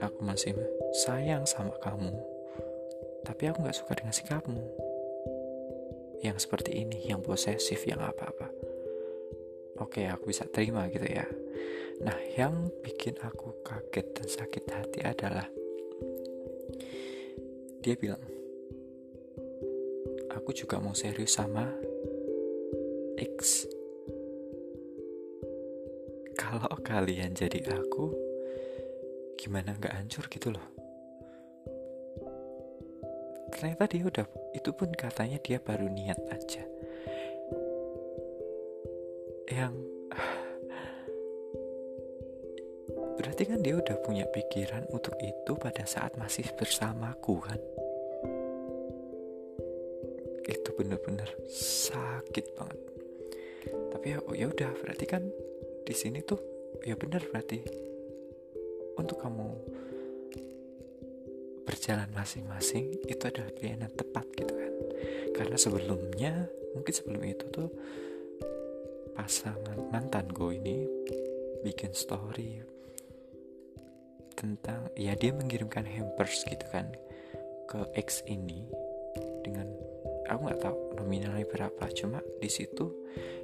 Aku 0.00 0.24
masih 0.24 0.56
sayang 1.04 1.44
sama 1.44 1.76
kamu 1.84 2.38
tapi 3.28 3.44
aku 3.44 3.60
gak 3.60 3.76
suka 3.76 3.92
dengan 3.92 4.16
sikapmu. 4.16 4.64
Yang 6.24 6.48
seperti 6.48 6.80
ini, 6.80 7.04
yang 7.06 7.20
posesif, 7.20 7.84
yang 7.84 8.00
apa-apa. 8.00 8.48
Oke, 9.78 10.08
aku 10.08 10.32
bisa 10.32 10.48
terima 10.48 10.88
gitu 10.90 11.06
ya. 11.06 11.28
Nah, 12.02 12.18
yang 12.34 12.72
bikin 12.82 13.20
aku 13.22 13.60
kaget 13.62 14.16
dan 14.16 14.26
sakit 14.26 14.64
hati 14.72 15.00
adalah 15.04 15.46
dia 17.84 17.94
bilang, 17.98 18.22
aku 20.32 20.50
juga 20.52 20.80
mau 20.82 20.92
serius 20.92 21.36
sama 21.36 21.68
X. 23.18 23.66
Kalau 26.38 26.70
kalian 26.80 27.34
jadi 27.34 27.76
aku, 27.76 28.14
gimana 29.38 29.78
nggak 29.78 29.94
hancur 29.94 30.26
gitu 30.26 30.50
loh 30.50 30.78
ternyata 33.58 33.90
dia 33.90 34.06
udah 34.06 34.26
itu 34.54 34.70
pun 34.70 34.86
katanya 34.94 35.38
dia 35.42 35.58
baru 35.58 35.90
niat 35.90 36.20
aja 36.30 36.62
yang 39.50 39.74
berarti 43.38 43.54
kan 43.54 43.62
dia 43.62 43.78
udah 43.78 43.96
punya 44.02 44.26
pikiran 44.34 44.90
untuk 44.90 45.14
itu 45.22 45.54
pada 45.54 45.86
saat 45.86 46.18
masih 46.18 46.42
bersamaku 46.58 47.38
kan? 47.38 47.62
Itu 50.42 50.74
bener-bener 50.74 51.30
sakit 51.46 52.58
banget. 52.58 52.80
Tapi 53.94 54.06
ya 54.10 54.18
oh 54.26 54.34
ya 54.34 54.50
udah 54.50 54.74
berarti 54.82 55.06
kan 55.06 55.22
di 55.86 55.94
sini 55.94 56.18
tuh 56.26 56.42
ya 56.82 56.98
bener 56.98 57.30
berarti. 57.30 57.62
Untuk 58.98 59.22
kamu 59.22 59.54
berjalan 61.62 62.10
masing-masing 62.10 63.06
itu 63.06 63.22
adalah 63.22 63.54
pilihan 63.54 63.86
yang 63.86 63.94
tepat 63.94 64.26
gitu 64.34 64.50
kan? 64.50 64.72
Karena 65.38 65.54
sebelumnya 65.54 66.42
mungkin 66.74 66.90
sebelum 66.90 67.22
itu 67.22 67.46
tuh 67.54 67.70
pasangan 69.14 69.78
mantan 69.94 70.26
gue 70.26 70.58
ini 70.58 70.90
bikin 71.62 71.94
story 71.94 72.77
tentang 74.38 74.86
ya 74.94 75.18
dia 75.18 75.34
mengirimkan 75.34 75.82
hampers 75.82 76.46
gitu 76.46 76.62
kan 76.70 76.94
ke 77.66 77.82
ex 77.98 78.22
ini 78.30 78.70
dengan 79.42 79.66
aku 80.30 80.46
nggak 80.46 80.62
tahu 80.62 80.76
nominalnya 80.94 81.42
berapa 81.50 81.90
cuma 81.90 82.22
di 82.38 82.46
situ 82.46 82.86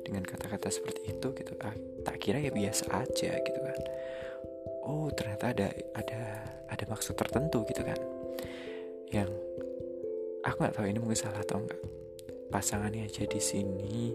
dengan 0.06 0.22
kata-kata 0.22 0.70
seperti 0.70 1.16
itu 1.16 1.32
gitu. 1.34 1.56
Ah, 1.64 1.74
tak 2.06 2.20
kira 2.22 2.38
ya 2.38 2.54
biasa 2.54 2.92
aja 2.94 3.30
gitu 3.42 3.58
kan. 3.58 3.78
Oh 4.84 5.08
ternyata 5.10 5.50
ada 5.50 5.68
ada 5.96 6.22
ada 6.70 6.84
maksud 6.86 7.16
tertentu 7.18 7.64
gitu 7.66 7.82
kan. 7.82 7.98
Yang 9.10 9.32
aku 10.44 10.56
nggak 10.62 10.76
tahu 10.76 10.86
ini 10.86 10.98
mungkin 11.00 11.18
salah 11.18 11.40
atau 11.40 11.64
enggak 11.64 11.80
pasangannya 12.52 13.08
aja 13.08 13.24
di 13.26 13.40
sini. 13.40 14.12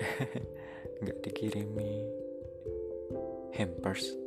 Nggak 1.00 1.18
dikirimi 1.24 2.04
hampers 3.56 4.19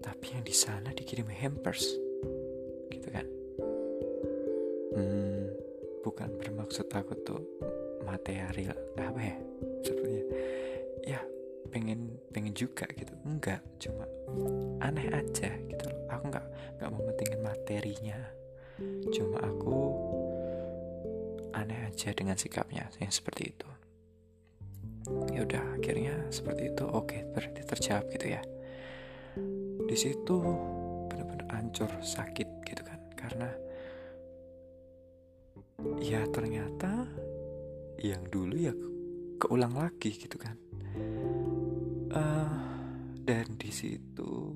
tapi 0.00 0.32
yang 0.32 0.42
di 0.42 0.52
sana 0.56 0.90
dikirimi 0.96 1.36
hampers. 1.36 1.84
Gitu 2.90 3.08
kan? 3.12 3.26
Hmm, 4.96 5.46
bukan 6.02 6.34
bermaksud 6.40 6.88
aku 6.90 7.14
tuh 7.22 7.40
material 8.02 8.76
apa 8.96 9.20
ya? 9.20 9.36
Sebenarnya 9.84 10.24
ya 11.04 11.20
pengen 11.68 12.16
pengen 12.32 12.56
juga 12.56 12.88
gitu. 12.96 13.12
Enggak 13.22 13.60
cuma 13.78 14.08
aneh 14.80 15.08
aja 15.12 15.52
gitu 15.68 15.84
loh. 15.86 16.00
Aku 16.10 16.32
nggak 16.32 16.46
nggak 16.80 16.90
mementingin 16.90 17.40
materinya. 17.44 18.18
Cuma 19.12 19.38
aku 19.44 19.78
aneh 21.52 21.92
aja 21.92 22.10
dengan 22.16 22.40
sikapnya 22.40 22.88
yang 22.98 23.12
seperti 23.12 23.52
itu. 23.52 23.68
Ya 25.32 25.44
udah 25.44 25.64
akhirnya 25.76 26.28
seperti 26.32 26.72
itu. 26.72 26.84
Oke 26.88 27.24
berarti 27.36 27.60
terjawab 27.64 28.08
gitu 28.12 28.36
ya 28.36 28.42
di 29.90 29.98
situ 29.98 30.38
benar-benar 31.10 31.50
hancur 31.50 31.90
sakit 31.98 32.62
gitu 32.62 32.82
kan. 32.86 33.02
Karena 33.18 33.50
ya 35.98 36.22
ternyata 36.30 37.10
yang 37.98 38.22
dulu 38.30 38.54
ya 38.54 38.70
keulang 39.42 39.74
lagi 39.74 40.14
gitu 40.14 40.38
kan. 40.38 40.54
Uh, 42.14 42.54
dan 43.26 43.58
di 43.58 43.74
situ 43.74 44.54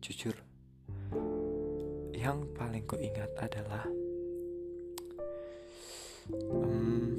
jujur 0.00 0.36
yang 2.16 2.48
paling 2.56 2.88
ku 2.88 2.96
ingat 2.96 3.28
adalah 3.36 3.84
um, 6.32 7.16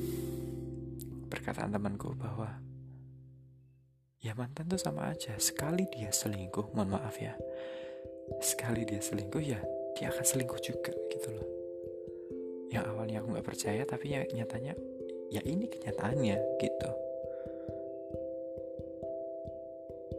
perkataan 1.30 1.78
temanku 1.78 2.10
bahwa 2.18 2.58
ya 4.20 4.36
mantan 4.36 4.68
tuh 4.68 4.80
sama 4.80 5.12
aja. 5.12 5.36
Sekali 5.40 5.88
dia 5.88 6.12
selingkuh 6.12 6.76
mohon 6.76 6.96
maaf 6.96 7.16
ya. 7.20 7.36
Sekali 8.44 8.84
dia 8.84 9.00
selingkuh 9.00 9.44
ya 9.44 9.60
dia 9.96 10.12
akan 10.12 10.26
selingkuh 10.26 10.60
juga 10.60 10.92
gitu 11.12 11.30
loh. 11.32 11.48
Yang 12.70 12.86
awalnya 12.94 13.18
aku 13.24 13.28
nggak 13.34 13.48
percaya 13.48 13.82
tapi 13.88 14.14
ya 14.14 14.22
nyatanya 14.36 14.74
ya 15.32 15.42
ini 15.48 15.66
kenyataannya 15.72 16.38
gitu. 16.60 16.92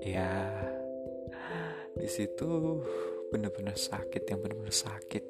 Ya 0.01 0.33
di 2.01 2.09
situ 2.09 2.81
bener-bener 3.29 3.77
sakit 3.77 4.25
yang 4.27 4.41
bener-bener 4.41 4.73
sakit. 4.73 5.25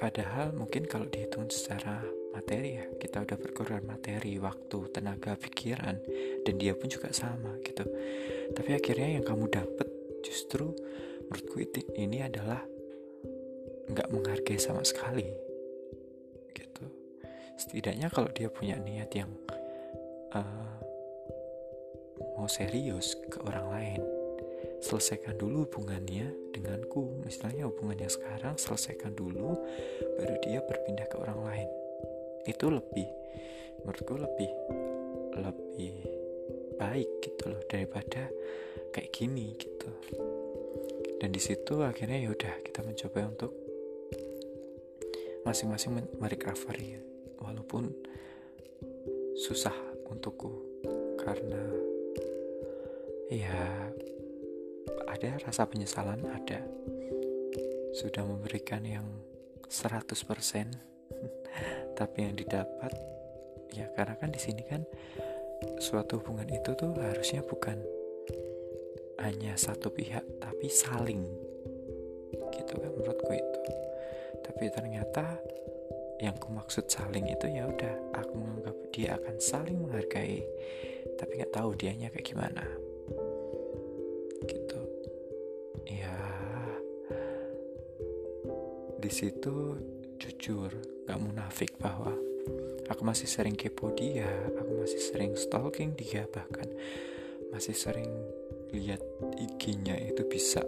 Padahal 0.00 0.56
mungkin 0.56 0.88
kalau 0.88 1.04
dihitung 1.10 1.50
secara 1.52 2.00
materi 2.30 2.78
ya 2.78 2.86
kita 2.96 3.26
udah 3.26 3.36
berkorban 3.38 3.84
materi 3.84 4.38
waktu 4.38 4.78
tenaga 4.94 5.34
pikiran 5.34 5.98
dan 6.46 6.54
dia 6.56 6.72
pun 6.78 6.86
juga 6.86 7.10
sama 7.10 7.58
gitu. 7.66 7.82
Tapi 8.54 8.70
akhirnya 8.74 9.18
yang 9.20 9.24
kamu 9.26 9.50
dapet 9.50 9.88
justru 10.22 10.74
menurutku 11.26 11.62
ini 11.98 12.22
adalah 12.22 12.62
nggak 13.90 14.08
menghargai 14.14 14.58
sama 14.58 14.86
sekali 14.86 15.26
gitu. 16.54 16.86
Setidaknya 17.58 18.10
kalau 18.10 18.30
dia 18.30 18.46
punya 18.50 18.78
niat 18.78 19.10
yang 19.14 19.30
uh, 20.34 20.78
mau 22.38 22.46
serius 22.46 23.18
ke 23.30 23.42
orang 23.42 23.66
lain 23.74 24.02
selesaikan 24.80 25.36
dulu 25.36 25.68
hubungannya 25.68 26.54
denganku. 26.56 27.20
Misalnya 27.26 27.68
hubungannya 27.68 28.08
sekarang 28.08 28.54
selesaikan 28.56 29.12
dulu 29.12 29.58
baru 30.16 30.34
dia 30.40 30.62
berpindah 30.64 31.06
ke 31.10 31.16
orang 31.18 31.40
lain 31.44 31.79
itu 32.48 32.66
lebih 32.68 33.08
menurutku 33.84 34.14
lebih 34.16 34.50
lebih 35.40 35.94
baik 36.80 37.10
gitu 37.20 37.52
loh 37.52 37.62
daripada 37.68 38.28
kayak 38.92 39.12
gini 39.12 39.52
gitu. 39.56 39.90
Dan 41.20 41.36
di 41.36 41.40
situ 41.40 41.84
akhirnya 41.84 42.16
ya 42.16 42.32
udah 42.32 42.54
kita 42.64 42.80
mencoba 42.80 43.28
untuk 43.28 43.52
masing-masing 45.44 46.04
merecovery 46.16 47.00
walaupun 47.40 47.92
susah 49.36 49.72
untukku 50.08 50.52
karena 51.20 51.60
ya 53.32 53.88
ada 55.08 55.30
rasa 55.44 55.68
penyesalan 55.68 56.24
ada 56.28 56.60
sudah 57.96 58.24
memberikan 58.24 58.84
yang 58.84 59.06
100% 59.68 60.06
tapi 62.00 62.24
yang 62.24 62.32
didapat 62.32 62.96
ya 63.76 63.84
karena 63.92 64.16
kan 64.16 64.32
di 64.32 64.40
sini 64.40 64.64
kan 64.64 64.80
suatu 65.76 66.16
hubungan 66.24 66.48
itu 66.48 66.72
tuh 66.72 66.96
harusnya 66.96 67.44
bukan 67.44 67.76
hanya 69.20 69.52
satu 69.60 69.92
pihak 69.92 70.24
tapi 70.40 70.72
saling. 70.72 71.20
Gitu 72.56 72.72
kan 72.72 72.88
menurutku 72.96 73.28
itu. 73.36 73.60
Tapi 74.40 74.72
ternyata 74.72 75.36
yang 76.24 76.40
ku 76.40 76.48
maksud 76.56 76.88
saling 76.88 77.28
itu 77.28 77.44
ya 77.52 77.68
udah 77.68 78.16
aku 78.16 78.32
menganggap 78.32 78.76
dia 78.96 79.20
akan 79.20 79.36
saling 79.36 79.76
menghargai 79.76 80.40
tapi 81.20 81.36
nggak 81.36 81.52
tahu 81.52 81.76
dianya 81.76 82.08
kayak 82.08 82.24
gimana. 82.24 82.64
Di 89.00 89.08
situ 89.08 89.74
jujur, 90.40 90.72
gak 91.04 91.20
munafik 91.20 91.76
bahwa 91.76 92.16
aku 92.88 93.04
masih 93.04 93.28
sering 93.28 93.52
kepo 93.52 93.92
dia, 93.92 94.24
aku 94.56 94.72
masih 94.80 94.96
sering 94.96 95.36
stalking 95.36 95.92
dia 95.92 96.24
bahkan 96.32 96.64
masih 97.52 97.76
sering 97.76 98.08
lihat 98.72 99.04
IG-nya 99.36 100.00
itu 100.00 100.24
bisa 100.24 100.64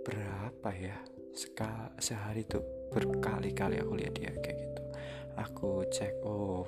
berapa 0.00 0.72
ya 0.72 0.96
Seka, 1.36 1.94
sehari 2.00 2.42
tuh 2.48 2.64
berkali-kali 2.90 3.78
aku 3.78 4.00
lihat 4.00 4.16
dia 4.16 4.32
kayak 4.40 4.58
gitu. 4.58 4.82
Aku 5.38 5.84
cek 5.86 6.24
oh 6.24 6.64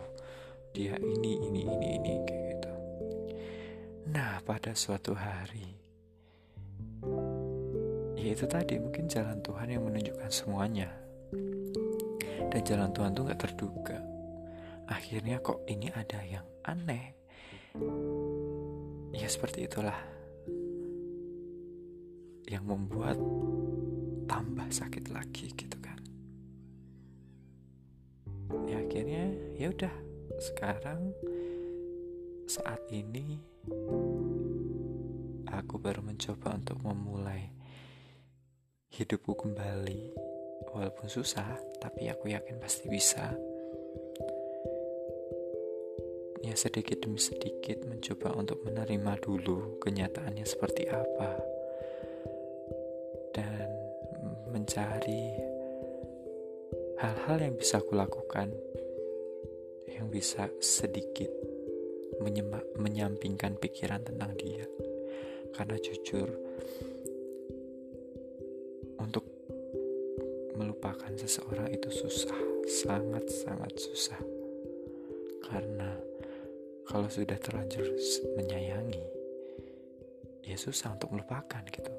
dia 0.70 1.00
ini 1.00 1.40
ini 1.48 1.64
ini 1.64 1.88
ini 1.96 2.12
kayak 2.28 2.44
gitu. 2.54 2.72
Nah 4.12 4.38
pada 4.44 4.76
suatu 4.76 5.16
hari 5.16 5.66
ya 8.14 8.28
itu 8.30 8.46
tadi 8.46 8.78
mungkin 8.78 9.10
jalan 9.10 9.42
Tuhan 9.42 9.66
yang 9.66 9.82
menunjukkan 9.82 10.30
semuanya 10.30 11.01
dan 12.52 12.60
jalan 12.68 12.92
Tuhan 12.92 13.16
tuh 13.16 13.24
gak 13.32 13.40
terduga. 13.48 13.96
Akhirnya 14.84 15.40
kok 15.40 15.64
ini 15.64 15.88
ada 15.88 16.20
yang 16.20 16.44
aneh? 16.68 17.16
Ya 19.16 19.24
seperti 19.24 19.64
itulah 19.64 19.96
yang 22.44 22.68
membuat 22.68 23.16
tambah 24.28 24.68
sakit 24.68 25.08
lagi 25.08 25.48
gitu 25.56 25.80
kan. 25.80 25.96
Ya 28.68 28.84
akhirnya 28.84 29.32
ya 29.56 29.72
udah 29.72 29.94
sekarang 30.36 31.16
saat 32.44 32.84
ini 32.92 33.40
aku 35.48 35.80
baru 35.80 36.04
mencoba 36.04 36.52
untuk 36.52 36.84
memulai 36.84 37.48
hidupku 38.92 39.32
kembali 39.32 40.31
walaupun 40.72 41.06
susah 41.06 41.60
tapi 41.78 42.08
aku 42.08 42.32
yakin 42.32 42.56
pasti 42.58 42.88
bisa. 42.88 43.32
Ya 46.42 46.58
sedikit 46.58 47.06
demi 47.06 47.22
sedikit 47.22 47.86
mencoba 47.86 48.34
untuk 48.34 48.66
menerima 48.66 49.14
dulu 49.22 49.78
kenyataannya 49.78 50.42
seperti 50.42 50.90
apa. 50.90 51.32
Dan 53.32 53.68
mencari 54.50 55.38
hal-hal 56.98 57.36
yang 57.40 57.54
bisa 57.56 57.78
aku 57.78 57.94
lakukan 57.94 58.52
yang 59.86 60.10
bisa 60.10 60.50
sedikit 60.58 61.30
menyampingkan 62.76 63.54
pikiran 63.58 64.02
tentang 64.02 64.34
dia. 64.34 64.66
Karena 65.54 65.76
jujur 65.78 66.26
melupakan 70.72 71.12
seseorang 71.20 71.68
itu 71.68 71.92
susah 71.92 72.40
sangat-sangat 72.64 73.76
susah. 73.76 74.16
Karena 75.44 76.00
kalau 76.88 77.12
sudah 77.12 77.36
terlanjur 77.36 77.92
menyayangi 78.40 79.04
ya 80.48 80.56
susah 80.56 80.96
untuk 80.96 81.12
melupakan 81.12 81.60
gitu. 81.68 81.92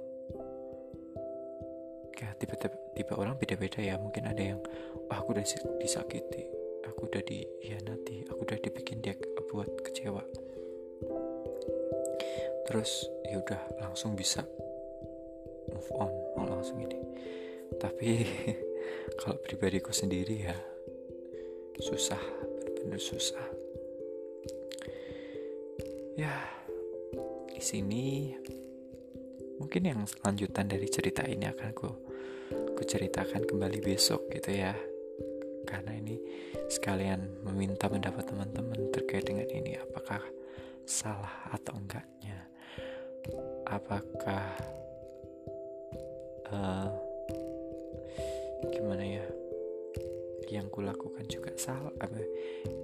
Tiba-tiba 2.18 3.14
orang 3.14 3.38
beda-beda 3.38 3.78
ya. 3.78 3.94
Mungkin 4.02 4.26
ada 4.26 4.42
yang 4.42 4.60
oh, 5.06 5.14
aku 5.14 5.38
udah 5.38 5.46
disakiti 5.78 6.50
aku 6.82 7.08
udah 7.14 7.22
dihianati 7.30 8.26
aku 8.26 8.42
udah 8.42 8.58
dibikin 8.58 9.06
dia 9.06 9.14
buat 9.54 9.70
kecewa. 9.86 10.26
Terus 12.66 13.06
ya 13.30 13.38
udah 13.38 13.86
langsung 13.86 14.18
bisa 14.18 14.42
move 15.70 15.92
on. 15.94 16.10
Mau 16.34 16.50
langsung 16.50 16.82
ini 16.82 17.04
tapi 17.80 18.26
kalau 19.20 19.38
pribadiku 19.42 19.94
sendiri 19.94 20.50
ya 20.50 20.58
susah 21.80 22.20
benar-benar 22.20 23.02
susah. 23.02 23.46
Ya 26.14 26.36
di 27.50 27.62
sini 27.64 28.36
mungkin 29.58 29.82
yang 29.88 30.02
lanjutan 30.22 30.68
dari 30.70 30.86
cerita 30.92 31.24
ini 31.26 31.48
akan 31.50 31.70
ku 31.74 31.90
ku 32.52 32.82
ceritakan 32.84 33.48
kembali 33.48 33.80
besok 33.82 34.30
gitu 34.30 34.52
ya. 34.54 34.76
Karena 35.64 35.96
ini 35.96 36.20
sekalian 36.68 37.48
meminta 37.48 37.88
pendapat 37.88 38.28
teman-teman 38.28 38.92
terkait 38.92 39.24
dengan 39.24 39.48
ini 39.48 39.80
apakah 39.80 40.20
salah 40.84 41.48
atau 41.56 41.74
enggaknya? 41.80 42.52
Apakah 43.64 44.44
uh, 46.52 46.92
gimana 48.72 49.04
ya? 49.04 49.26
Yang 50.48 50.68
kulakukan 50.70 51.26
juga 51.26 51.52
salah 51.58 51.92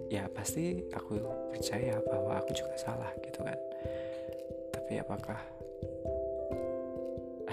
ya 0.10 0.26
pasti 0.34 0.82
aku 0.90 1.22
percaya 1.54 2.02
bahwa 2.02 2.42
aku 2.42 2.52
juga 2.58 2.74
salah 2.82 3.14
gitu 3.22 3.46
kan? 3.46 3.60
Tapi 4.74 4.98
apakah 4.98 5.40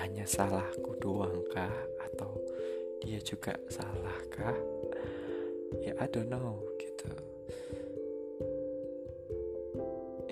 hanya 0.01 0.25
salahku 0.25 0.97
doang 0.99 1.45
kah? 1.53 1.73
Atau 2.09 2.41
dia 3.05 3.21
juga 3.21 3.61
salah 3.69 4.19
kah? 4.33 4.57
Ya 5.85 5.93
I 6.01 6.09
don't 6.09 6.33
know 6.33 6.65
gitu. 6.81 7.12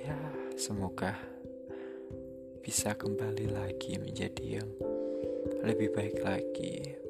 Ya 0.00 0.16
semoga 0.56 1.12
bisa 2.64 2.96
kembali 2.96 3.52
lagi 3.52 4.00
menjadi 4.00 4.64
yang 4.64 4.70
lebih 5.60 5.92
baik 5.92 6.24
lagi 6.24 7.03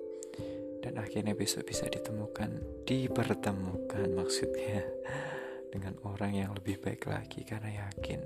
dan 0.84 1.00
akhirnya 1.00 1.32
besok 1.32 1.64
bisa 1.64 1.88
ditemukan 1.88 2.84
dipertemukan 2.84 4.04
maksudnya 4.12 4.84
dengan 5.72 5.96
orang 6.04 6.36
yang 6.36 6.52
lebih 6.52 6.76
baik 6.76 7.08
lagi. 7.08 7.40
Karena 7.40 7.88
yakin 7.88 8.20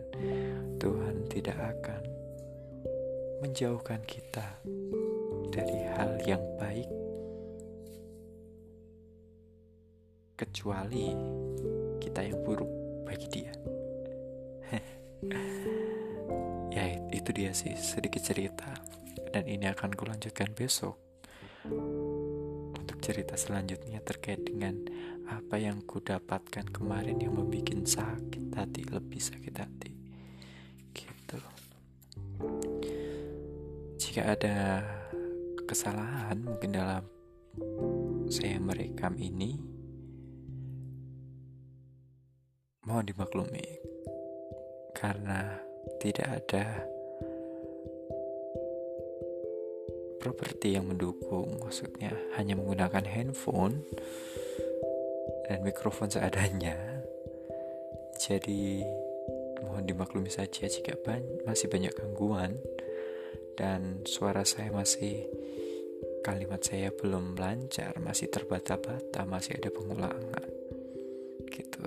Tuhan 0.82 1.30
tidak 1.30 1.54
akan 1.54 2.02
menjauhkan 3.46 4.02
kita 4.02 4.58
dari 5.54 5.78
hal 5.94 6.18
yang 6.26 6.42
baik 6.58 6.90
kecuali 10.34 11.14
kita 12.02 12.26
yang 12.26 12.42
buruk 12.42 12.70
bagi 13.06 13.26
dia. 13.30 13.54
Ya 16.68 16.94
itu 17.10 17.34
dia 17.34 17.50
sih 17.50 17.74
sedikit 17.74 18.22
cerita. 18.22 18.70
Dan 19.34 19.50
ini 19.50 19.66
akan 19.66 19.98
kulanjutkan 19.98 20.54
besok 20.54 20.94
cerita 22.98 23.38
selanjutnya 23.38 24.02
terkait 24.02 24.42
dengan 24.44 24.74
apa 25.28 25.60
yang 25.60 25.84
ku 25.84 26.02
dapatkan 26.02 26.68
kemarin 26.72 27.20
yang 27.20 27.36
membuat 27.36 27.86
sakit 27.88 28.52
hati 28.54 28.82
lebih 28.88 29.20
sakit 29.20 29.54
hati. 29.54 29.92
Gitu. 30.92 31.38
Jika 34.00 34.34
ada 34.34 34.56
kesalahan 35.68 36.40
mungkin 36.42 36.74
dalam 36.74 37.04
saya 38.28 38.56
merekam 38.60 39.16
ini 39.20 39.60
mohon 42.88 43.04
dimaklumi. 43.04 43.68
Karena 44.96 45.54
tidak 46.02 46.28
ada 46.42 46.97
properti 50.18 50.74
yang 50.74 50.90
mendukung 50.90 51.62
maksudnya 51.62 52.12
hanya 52.34 52.58
menggunakan 52.58 53.06
handphone 53.06 53.86
dan 55.48 55.64
mikrofon 55.64 56.10
seadanya. 56.12 56.76
Jadi 58.18 58.82
mohon 59.64 59.86
dimaklumi 59.86 60.28
saja 60.28 60.66
jika 60.66 60.98
ban 61.00 61.22
masih 61.46 61.70
banyak 61.70 61.94
gangguan 61.94 62.58
dan 63.54 64.02
suara 64.04 64.42
saya 64.42 64.74
masih 64.74 65.24
kalimat 66.26 66.60
saya 66.60 66.92
belum 66.92 67.38
lancar 67.38 67.96
masih 68.02 68.28
terbata-bata 68.28 69.24
masih 69.24 69.56
ada 69.56 69.70
pengulangan. 69.70 70.48
Gitu. 71.48 71.84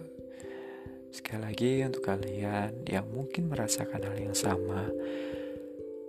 Sekali 1.11 1.43
lagi 1.43 1.71
untuk 1.83 2.07
kalian 2.07 2.87
yang 2.87 3.05
mungkin 3.11 3.51
merasakan 3.51 4.07
hal 4.07 4.17
yang 4.17 4.35
sama 4.35 4.87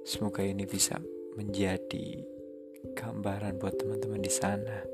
semoga 0.03 0.43
ini 0.43 0.67
bisa 0.67 0.99
menjadi 1.37 2.23
gambaran 2.93 3.57
buat 3.57 3.79
teman-teman 3.79 4.21
di 4.21 4.33
sana 4.33 4.85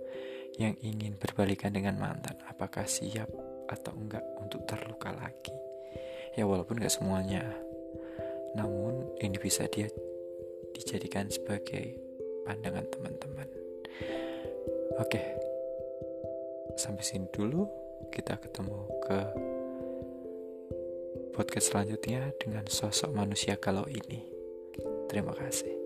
yang 0.59 0.74
ingin 0.83 1.14
berbalikan 1.18 1.74
dengan 1.74 1.98
mantan. 1.98 2.38
Apakah 2.51 2.85
siap 2.85 3.31
atau 3.70 3.92
enggak 3.94 4.24
untuk 4.42 4.66
terluka 4.66 5.14
lagi? 5.14 5.55
Ya 6.35 6.44
walaupun 6.46 6.79
enggak 6.79 6.94
semuanya. 6.94 7.42
Namun 8.55 9.18
ini 9.22 9.38
bisa 9.38 9.66
dia 9.70 9.87
dijadikan 10.74 11.31
sebagai 11.31 11.98
pandangan 12.46 12.87
teman-teman. 12.90 13.48
Oke. 14.98 15.22
Sampai 16.79 17.03
sini 17.07 17.27
dulu. 17.31 17.66
Kita 18.14 18.38
ketemu 18.38 18.79
ke 19.11 19.20
podcast 21.35 21.74
selanjutnya 21.74 22.31
dengan 22.38 22.62
sosok 22.70 23.11
manusia 23.11 23.59
kalau 23.59 23.87
ini. 23.90 24.22
Terima 25.11 25.35
kasih 25.35 25.77